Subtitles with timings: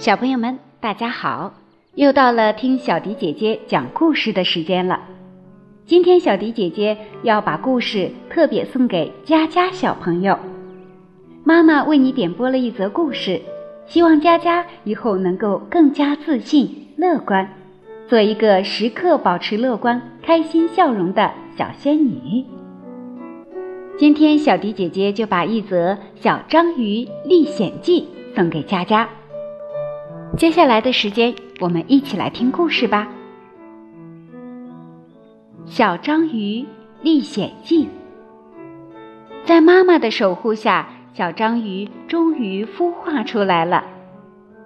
[0.00, 1.52] 小朋友们，大家好！
[1.94, 4.98] 又到了听小迪姐姐讲故事的时间了。
[5.84, 10.38] 今天小迪姐姐要把故事特别送给佳佳小朋友。
[11.44, 13.42] 妈妈为你点播了一则故事，
[13.84, 17.46] 希望佳佳以后能够更加自信、乐观，
[18.08, 22.42] 做一个时刻保持乐观、开心笑容的小仙女。
[23.98, 29.06] 今天小迪姐姐就把一则《小章鱼历险记》送给佳佳。
[30.36, 33.08] 接下来的时间，我们一起来听故事吧。
[35.70, 36.64] 《小章鱼
[37.02, 37.84] 历险记》
[39.44, 43.84] 在妈妈的守护下，小章鱼终于孵化出来了。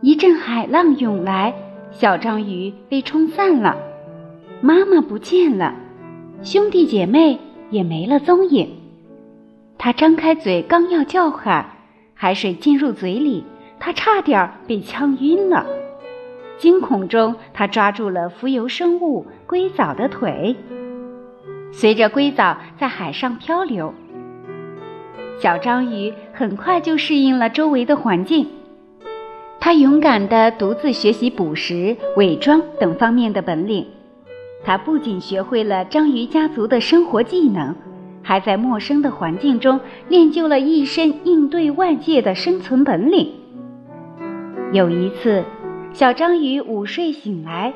[0.00, 1.52] 一阵海浪涌来，
[1.90, 3.76] 小章鱼被冲散了，
[4.60, 5.74] 妈妈不见了，
[6.42, 7.38] 兄弟姐妹
[7.70, 8.70] 也没了踪影。
[9.76, 11.68] 它张开嘴，刚要叫喊，
[12.14, 13.44] 海水进入嘴里。
[13.80, 15.66] 他差点被呛晕了，
[16.58, 20.56] 惊恐中，他抓住了浮游生物龟藻的腿，
[21.72, 23.94] 随着龟藻在海上漂流。
[25.38, 28.48] 小章鱼很快就适应了周围的环境，
[29.60, 33.86] 它勇敢地独自学习捕食、伪装等方面的本领。
[34.64, 37.76] 它不仅学会了章鱼家族的生活技能，
[38.20, 43.32] 还在陌生的环境中练就了一身应对外界的生存本领。
[44.70, 45.42] 有一次，
[45.94, 47.72] 小章鱼午睡醒来，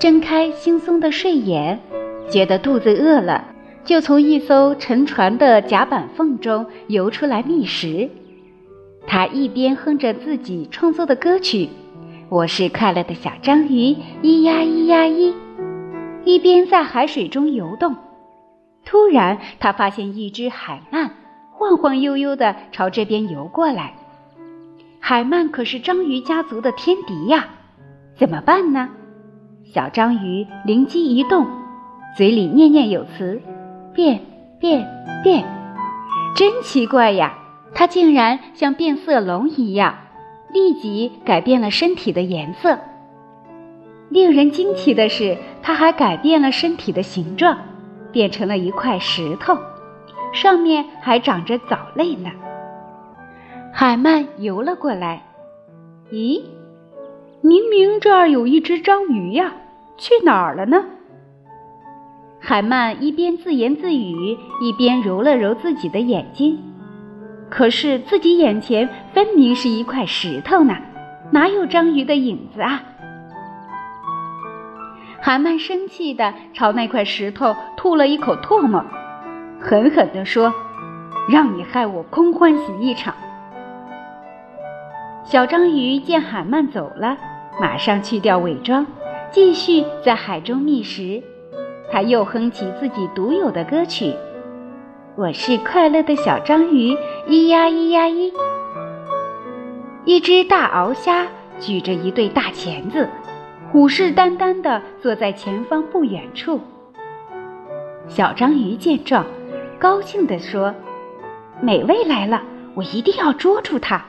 [0.00, 1.78] 睁开惺忪的睡眼，
[2.30, 3.44] 觉得肚子饿了，
[3.84, 8.08] 就从一艘沉船的甲板缝中游出来觅食。
[9.06, 11.68] 他一边哼着自己创作的歌曲
[12.30, 15.34] “我是快乐的小章鱼，咿呀咿呀咿”，
[16.24, 17.94] 一边在海水中游动。
[18.82, 21.10] 突然，他发现一只海鳗
[21.52, 23.92] 晃晃悠悠地朝这边游过来。
[25.00, 27.48] 海鳗可是章鱼家族的天敌呀，
[28.16, 28.88] 怎么办呢？
[29.64, 31.46] 小章鱼灵机一动，
[32.16, 33.40] 嘴里念念有词
[33.94, 34.20] ：“变
[34.60, 34.86] 变
[35.22, 35.44] 变！”
[36.36, 37.38] 真奇怪呀，
[37.74, 39.94] 它竟然像变色龙一样，
[40.52, 42.78] 立即改变了身体的颜色。
[44.10, 47.56] 令人惊奇的是，它还改变了身体的形状，
[48.12, 49.56] 变成了一块石头，
[50.32, 52.30] 上面还长着藻类呢。
[53.72, 55.22] 海鳗游了过来，
[56.10, 56.42] 咦，
[57.42, 59.52] 明明这儿有一只章鱼呀，
[59.96, 60.84] 去哪儿了呢？
[62.40, 66.58] 海鳗一边自言自语，一边揉了揉自己的眼睛。
[67.50, 70.76] 可是自己眼前分明是一块石头呢，
[71.30, 72.82] 哪有章鱼的影子啊？
[75.20, 78.84] 海曼生气地朝那块石头吐了一口唾沫，
[79.60, 80.52] 狠狠地说
[81.30, 83.14] ：“让你害我空欢喜一场！”
[85.30, 87.14] 小章鱼见海鳗走了，
[87.60, 88.86] 马上去掉伪装，
[89.30, 91.22] 继续在海中觅食。
[91.92, 94.14] 他又哼起自己独有的歌曲
[95.16, 96.96] ：“我是快乐的小章鱼，
[97.26, 98.32] 咿呀咿呀咿。”
[100.06, 101.26] 一只大鳌虾
[101.60, 103.06] 举着一对大钳子，
[103.70, 106.58] 虎视眈眈地坐在前方不远处。
[108.08, 109.26] 小章鱼见状，
[109.78, 110.74] 高兴地说
[111.60, 112.40] ：“美味来了，
[112.74, 114.02] 我一定要捉住它。”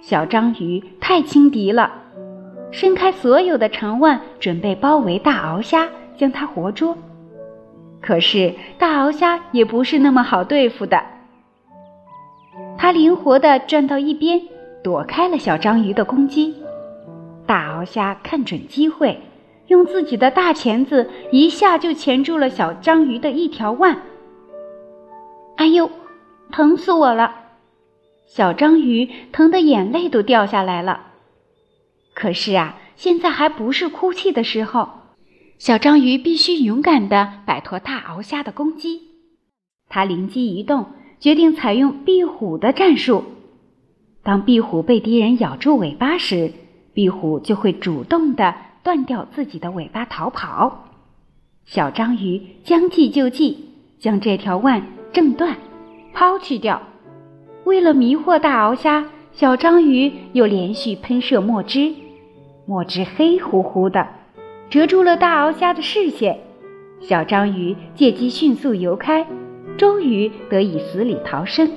[0.00, 1.92] 小章鱼太轻敌了，
[2.70, 6.96] 伸开所有的长腕，准备包围大鳌虾，将它活捉。
[8.00, 11.02] 可是大鳌虾也不是那么好对付的，
[12.78, 14.40] 它灵活地转到一边，
[14.82, 16.54] 躲开了小章鱼的攻击。
[17.44, 19.20] 大鳌虾看准机会，
[19.66, 23.96] 用自己的大钳子一下就钳住了小章鱼的一条腕。
[25.56, 25.90] 哎呦，
[26.52, 27.34] 疼死我了！
[28.28, 31.06] 小章鱼疼得眼泪都掉下来了，
[32.14, 34.90] 可是啊，现在还不是哭泣的时候。
[35.58, 39.00] 小章鱼必须勇敢地摆脱大鳌虾的攻击。
[39.88, 40.86] 它灵机一动，
[41.18, 43.24] 决定采用壁虎的战术。
[44.22, 46.52] 当壁虎被敌人咬住尾巴时，
[46.92, 48.54] 壁虎就会主动地
[48.84, 50.84] 断掉自己的尾巴逃跑。
[51.64, 55.56] 小章鱼将计就计，将这条腕挣断，
[56.12, 56.82] 抛弃掉。
[57.68, 61.92] 为了迷惑大鳌虾，小章鱼又连续喷射墨汁，
[62.64, 64.08] 墨汁黑乎乎的，
[64.70, 66.38] 遮住了大鳌虾的视线。
[66.98, 69.26] 小章鱼借机迅速游开，
[69.76, 71.70] 终于得以死里逃生。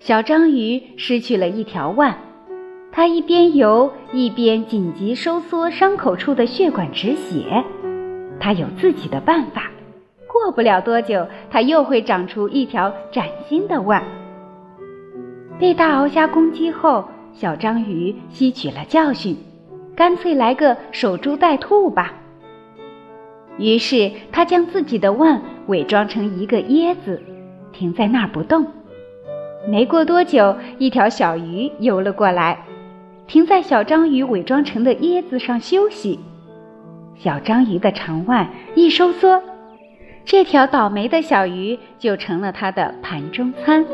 [0.00, 2.18] 小章鱼失去了一条腕，
[2.90, 7.62] 它一边游一边紧急收缩伤口处的血管止血。
[8.40, 9.70] 它有自己的办法。
[10.34, 14.02] 过不了多久，它又会长出一条崭新的腕。
[15.60, 19.36] 被大鳌虾攻击后，小章鱼吸取了教训，
[19.94, 22.12] 干脆来个守株待兔吧。
[23.58, 27.22] 于是，他将自己的腕伪装成一个椰子，
[27.72, 28.66] 停在那儿不动。
[29.68, 32.58] 没过多久，一条小鱼游了过来，
[33.28, 36.18] 停在小章鱼伪装成的椰子上休息。
[37.14, 39.40] 小章鱼的长腕一收缩，
[40.24, 43.84] 这条倒霉的小鱼就成了它的盘中餐。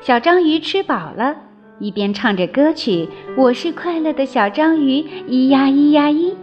[0.00, 1.36] 小章鱼吃饱了，
[1.78, 6.34] 一边唱着歌曲“我是快乐的小章鱼，咿呀咿呀咿”，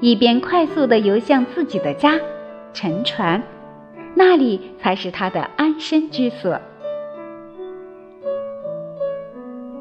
[0.00, 2.18] 一边快速地游向自己的家——
[2.72, 3.42] 沉船，
[4.14, 6.60] 那里才是它的安身之所。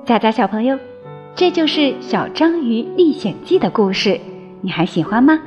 [0.04, 0.80] 佳佳小朋友，
[1.36, 4.20] 这就是《小章鱼历险记》的故事，
[4.62, 5.40] 你还喜欢吗？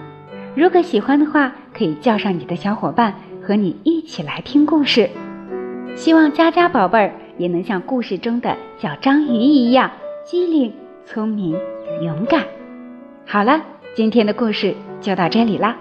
[0.55, 5.10] 如果喜欢的话，可以叫上你的小伙伴和你一起来听故事。
[5.96, 9.90] 希望佳佳宝贝儿也能像故事中的小章鱼一样
[10.24, 10.72] 机灵、
[11.04, 11.56] 聪明、
[12.02, 12.44] 勇敢。
[13.26, 13.60] 好了，
[13.94, 15.76] 今天的故事就到这里啦，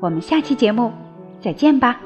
[0.00, 0.92] 我们下期节目
[1.40, 2.00] 再见吧。